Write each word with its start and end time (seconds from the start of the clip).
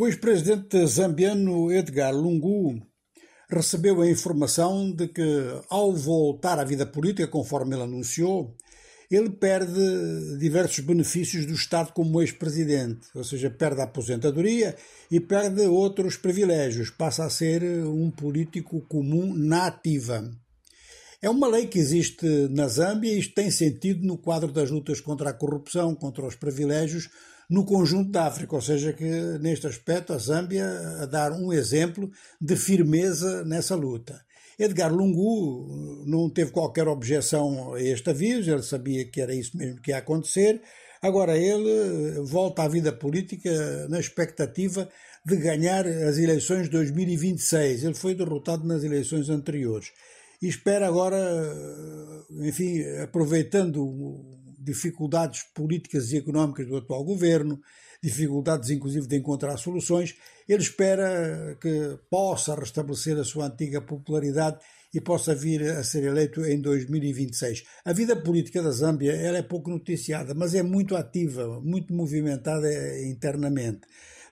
O 0.00 0.06
ex-presidente 0.06 0.86
zambiano 0.86 1.70
Edgar 1.70 2.14
Lungu 2.14 2.80
recebeu 3.50 4.00
a 4.00 4.08
informação 4.08 4.90
de 4.90 5.06
que, 5.06 5.22
ao 5.68 5.94
voltar 5.94 6.58
à 6.58 6.64
vida 6.64 6.86
política, 6.86 7.28
conforme 7.28 7.74
ele 7.74 7.82
anunciou, 7.82 8.56
ele 9.10 9.28
perde 9.28 10.38
diversos 10.38 10.80
benefícios 10.80 11.44
do 11.44 11.52
Estado 11.52 11.92
como 11.92 12.22
ex-presidente, 12.22 13.08
ou 13.14 13.22
seja, 13.22 13.50
perde 13.50 13.82
a 13.82 13.84
aposentadoria 13.84 14.74
e 15.10 15.20
perde 15.20 15.66
outros 15.66 16.16
privilégios, 16.16 16.88
passa 16.88 17.26
a 17.26 17.28
ser 17.28 17.62
um 17.62 18.10
político 18.10 18.80
comum 18.88 19.34
na 19.34 19.66
ativa. 19.66 20.30
É 21.22 21.28
uma 21.28 21.46
lei 21.46 21.66
que 21.66 21.78
existe 21.78 22.26
na 22.50 22.66
Zâmbia 22.66 23.12
e 23.12 23.18
isto 23.18 23.34
tem 23.34 23.50
sentido 23.50 24.06
no 24.06 24.16
quadro 24.16 24.50
das 24.50 24.70
lutas 24.70 25.02
contra 25.02 25.28
a 25.28 25.34
corrupção, 25.34 25.94
contra 25.94 26.24
os 26.24 26.34
privilégios 26.34 27.10
no 27.48 27.62
conjunto 27.62 28.10
da 28.10 28.26
África, 28.26 28.54
ou 28.54 28.62
seja, 28.62 28.92
que 28.94 29.04
neste 29.38 29.66
aspecto 29.66 30.14
a 30.14 30.18
Zâmbia 30.18 30.66
a 30.98 31.04
dar 31.04 31.32
um 31.32 31.52
exemplo 31.52 32.10
de 32.40 32.56
firmeza 32.56 33.44
nessa 33.44 33.74
luta. 33.74 34.18
Edgar 34.58 34.94
Lungu 34.94 36.04
não 36.06 36.30
teve 36.30 36.52
qualquer 36.52 36.88
objeção 36.88 37.74
a 37.74 37.82
este 37.82 38.08
aviso, 38.08 38.50
ele 38.50 38.62
sabia 38.62 39.04
que 39.04 39.20
era 39.20 39.34
isso 39.34 39.56
mesmo 39.58 39.80
que 39.80 39.90
ia 39.90 39.98
acontecer. 39.98 40.62
Agora 41.02 41.36
ele 41.36 42.20
volta 42.22 42.62
à 42.62 42.68
vida 42.68 42.92
política 42.92 43.88
na 43.88 44.00
expectativa 44.00 44.88
de 45.24 45.36
ganhar 45.36 45.86
as 45.86 46.16
eleições 46.16 46.64
de 46.64 46.70
2026. 46.70 47.84
Ele 47.84 47.94
foi 47.94 48.14
derrotado 48.14 48.66
nas 48.66 48.84
eleições 48.84 49.28
anteriores. 49.28 49.92
E 50.42 50.48
espera 50.48 50.86
agora, 50.86 51.18
enfim, 52.30 52.82
aproveitando 53.02 54.24
dificuldades 54.58 55.42
políticas 55.54 56.12
e 56.12 56.16
económicas 56.16 56.66
do 56.66 56.76
atual 56.76 57.04
governo, 57.04 57.60
dificuldades 58.02 58.70
inclusive 58.70 59.06
de 59.06 59.16
encontrar 59.16 59.56
soluções, 59.58 60.14
ele 60.48 60.62
espera 60.62 61.58
que 61.60 61.98
possa 62.08 62.54
restabelecer 62.54 63.18
a 63.18 63.24
sua 63.24 63.46
antiga 63.46 63.82
popularidade 63.82 64.58
e 64.92 65.00
possa 65.00 65.34
vir 65.34 65.62
a 65.62 65.84
ser 65.84 66.04
eleito 66.04 66.44
em 66.44 66.60
2026. 66.60 67.64
A 67.84 67.92
vida 67.92 68.16
política 68.16 68.62
da 68.62 68.70
Zâmbia 68.70 69.12
ela 69.12 69.38
é 69.38 69.42
pouco 69.42 69.70
noticiada, 69.70 70.34
mas 70.34 70.54
é 70.54 70.62
muito 70.62 70.96
ativa, 70.96 71.60
muito 71.60 71.92
movimentada 71.92 72.68
internamente. 73.02 73.82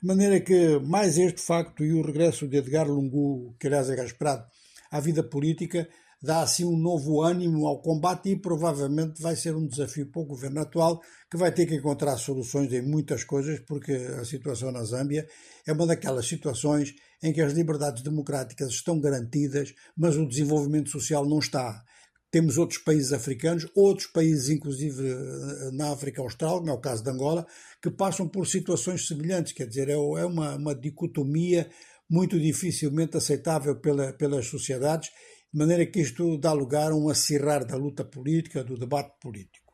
De 0.00 0.06
maneira 0.06 0.40
que 0.40 0.78
mais 0.78 1.18
este 1.18 1.40
facto 1.40 1.84
e 1.84 1.92
o 1.92 2.02
regresso 2.02 2.48
de 2.48 2.56
Edgar 2.56 2.88
Lungu, 2.88 3.54
que 3.58 3.66
aliás 3.66 3.90
era 3.90 4.04
esperado 4.04 4.46
à 4.90 5.00
vida 5.00 5.22
política, 5.22 5.88
dá 6.22 6.42
assim 6.42 6.64
um 6.64 6.76
novo 6.76 7.22
ânimo 7.22 7.66
ao 7.66 7.80
combate 7.80 8.30
e 8.30 8.36
provavelmente 8.36 9.22
vai 9.22 9.36
ser 9.36 9.54
um 9.54 9.66
desafio 9.66 10.10
para 10.10 10.20
o 10.20 10.26
governo 10.26 10.60
atual 10.60 11.00
que 11.30 11.36
vai 11.36 11.52
ter 11.52 11.66
que 11.66 11.76
encontrar 11.76 12.16
soluções 12.16 12.72
em 12.72 12.82
muitas 12.82 13.22
coisas 13.22 13.60
porque 13.60 13.92
a 13.92 14.24
situação 14.24 14.72
na 14.72 14.82
Zâmbia 14.82 15.26
é 15.66 15.72
uma 15.72 15.86
daquelas 15.86 16.26
situações 16.26 16.94
em 17.22 17.32
que 17.32 17.40
as 17.40 17.52
liberdades 17.52 18.02
democráticas 18.02 18.70
estão 18.70 19.00
garantidas, 19.00 19.74
mas 19.96 20.16
o 20.16 20.26
desenvolvimento 20.26 20.90
social 20.90 21.26
não 21.26 21.38
está. 21.38 21.84
Temos 22.30 22.58
outros 22.58 22.78
países 22.78 23.12
africanos, 23.12 23.66
outros 23.74 24.06
países, 24.06 24.50
inclusive 24.50 25.08
eh, 25.08 25.70
na 25.72 25.92
África 25.92 26.20
Austral, 26.20 26.58
como 26.58 26.70
é 26.70 26.74
o 26.74 26.80
caso 26.80 27.02
de 27.02 27.10
Angola, 27.10 27.46
que 27.82 27.90
passam 27.90 28.28
por 28.28 28.46
situações 28.46 29.06
semelhantes. 29.06 29.54
Quer 29.54 29.66
dizer, 29.66 29.88
é, 29.88 29.92
é 29.94 30.26
uma, 30.26 30.56
uma 30.56 30.74
dicotomia 30.74 31.70
muito 32.08 32.38
dificilmente 32.38 33.16
aceitável 33.16 33.80
pela, 33.80 34.12
pelas 34.12 34.46
sociedades 34.46 35.10
de 35.52 35.58
maneira 35.58 35.86
que 35.86 36.00
isto 36.00 36.38
dá 36.38 36.52
lugar 36.52 36.92
a 36.92 36.96
um 36.96 37.08
acirrar 37.08 37.64
da 37.64 37.76
luta 37.76 38.04
política, 38.04 38.62
do 38.62 38.78
debate 38.78 39.18
político. 39.20 39.68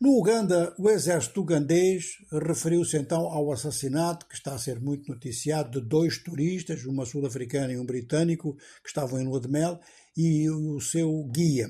No 0.00 0.18
Uganda, 0.18 0.74
o 0.78 0.90
exército 0.90 1.40
ugandês 1.40 2.04
referiu-se 2.30 2.96
então 2.96 3.22
ao 3.22 3.52
assassinato, 3.52 4.26
que 4.28 4.34
está 4.34 4.54
a 4.54 4.58
ser 4.58 4.80
muito 4.80 5.10
noticiado, 5.10 5.80
de 5.80 5.88
dois 5.88 6.22
turistas, 6.22 6.84
uma 6.84 7.06
sul-africana 7.06 7.72
e 7.72 7.78
um 7.78 7.86
britânico, 7.86 8.54
que 8.82 8.88
estavam 8.88 9.20
em 9.20 9.24
lua 9.24 9.40
de 9.40 9.48
mel, 9.48 9.80
e 10.16 10.50
o 10.50 10.80
seu 10.80 11.24
guia 11.32 11.68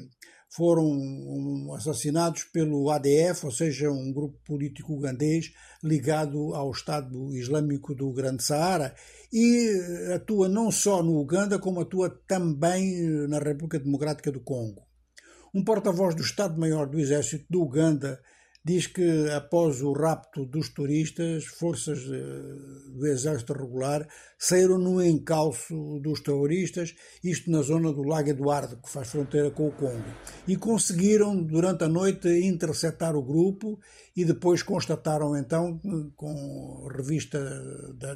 foram 0.55 1.73
assassinados 1.75 2.45
pelo 2.45 2.89
ADF, 2.91 3.45
ou 3.45 3.51
seja, 3.51 3.91
um 3.91 4.13
grupo 4.13 4.39
político 4.47 4.95
ugandês 4.95 5.53
ligado 5.83 6.55
ao 6.55 6.71
Estado 6.71 7.35
Islâmico 7.35 7.93
do 7.93 8.13
Grande 8.13 8.45
Saara 8.45 8.95
e 9.33 9.69
atua 10.15 10.49
não 10.49 10.71
só 10.71 11.03
no 11.03 11.19
Uganda, 11.19 11.59
como 11.59 11.81
atua 11.81 12.09
também 12.29 13.03
na 13.29 13.41
República 13.41 13.81
Democrática 13.81 14.31
do 14.31 14.41
Congo. 14.41 14.87
Um 15.53 15.65
porta-voz 15.65 16.15
do 16.15 16.23
Estado-Maior 16.23 16.89
do 16.89 17.01
Exército 17.01 17.47
do 17.51 17.61
Uganda 17.61 18.21
diz 18.65 18.87
que 18.87 19.29
após 19.31 19.83
o 19.83 19.93
rapto 19.93 20.47
dos 20.47 20.71
turistas, 20.71 21.45
forças 21.45 21.99
eh, 21.99 22.93
do 22.93 23.07
exército 23.07 23.53
regular 23.53 24.09
saíram 24.39 24.79
no 24.79 25.05
encalço 25.05 26.01
dos 26.01 26.21
terroristas, 26.21 26.95
isto 27.23 27.51
na 27.51 27.61
zona 27.61 27.93
do 27.93 28.03
Lago 28.03 28.31
Eduardo, 28.31 28.81
que 28.81 28.91
faz 28.91 29.09
fronteira 29.09 29.51
com 29.51 29.69
o 29.69 29.73
Congo, 29.73 30.03
e 30.49 30.57
conseguiram 30.57 31.37
durante 31.43 31.85
a 31.85 31.89
noite 31.89 32.27
interceptar 32.29 33.15
o 33.15 33.23
grupo 33.23 33.79
e 34.17 34.25
depois 34.25 34.63
constataram 34.63 35.37
então 35.37 35.79
com 36.17 36.89
revista 36.97 37.39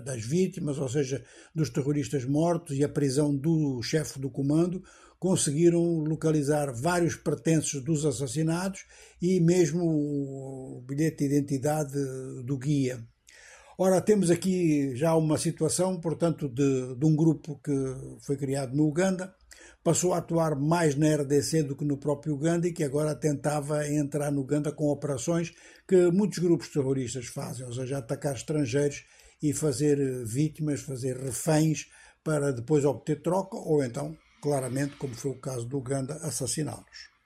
das 0.05 0.25
vítimas, 0.25 0.79
ou 0.79 0.89
seja, 0.89 1.23
dos 1.55 1.69
terroristas 1.69 2.25
mortos 2.25 2.77
e 2.77 2.85
a 2.85 2.89
prisão 2.89 3.37
do 3.37 3.83
chefe 3.83 4.19
do 4.19 4.31
comando, 4.31 4.83
conseguiram 5.19 5.83
localizar 6.05 6.73
vários 6.73 7.17
pertences 7.17 7.83
dos 7.83 8.05
assassinados 8.05 8.85
e 9.21 9.41
mesmo 9.41 9.85
o 9.85 10.85
bilhete 10.87 11.27
de 11.29 11.35
identidade 11.35 11.93
do 12.45 12.57
guia. 12.57 13.05
Ora, 13.77 14.01
temos 14.01 14.31
aqui 14.31 14.95
já 14.97 15.15
uma 15.15 15.39
situação, 15.39 16.01
portanto, 16.01 16.49
de, 16.49 16.97
de 16.97 17.07
um 17.07 17.15
grupo 17.15 17.61
que 17.63 17.73
foi 18.21 18.37
criado 18.37 18.75
no 18.77 18.89
Uganda, 18.89 19.33
passou 19.85 20.13
a 20.13 20.19
atuar 20.19 20.57
mais 20.57 20.97
na 20.97 21.15
RDC 21.15 21.63
do 21.63 21.77
que 21.77 21.85
no 21.85 21.97
próprio 21.97 22.35
Uganda 22.35 22.67
e 22.67 22.73
que 22.73 22.83
agora 22.83 23.15
tentava 23.15 23.87
entrar 23.89 24.33
no 24.33 24.41
Uganda 24.41 24.73
com 24.73 24.89
operações 24.89 25.53
que 25.87 26.11
muitos 26.11 26.39
grupos 26.39 26.69
terroristas 26.69 27.27
fazem, 27.27 27.65
ou 27.65 27.73
seja, 27.73 27.99
atacar 27.99 28.35
estrangeiros 28.35 29.05
e 29.41 29.53
fazer 29.53 30.25
vítimas, 30.25 30.81
fazer 30.81 31.17
reféns 31.17 31.87
para 32.25 32.53
depois 32.53 32.85
obter 32.85 33.23
troca 33.23 33.57
ou 33.57 33.83
então 33.83 34.17
claramente, 34.41 34.97
como 34.97 35.15
foi 35.15 35.33
o 35.33 35.41
caso 35.41 35.67
do 35.67 35.79
Uganda, 35.79 36.15
assassiná-los. 36.23 37.18